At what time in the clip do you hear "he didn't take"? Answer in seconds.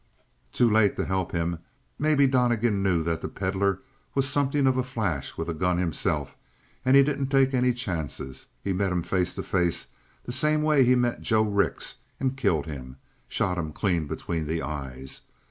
6.95-7.53